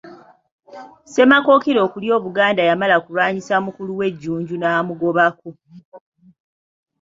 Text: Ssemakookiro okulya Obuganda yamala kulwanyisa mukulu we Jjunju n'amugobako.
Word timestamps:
Ssemakookiro 1.03 1.79
okulya 1.85 2.11
Obuganda 2.19 2.61
yamala 2.69 2.95
kulwanyisa 3.03 3.55
mukulu 3.65 3.91
we 3.99 4.07
Jjunju 4.13 4.55
n'amugobako. 4.57 5.49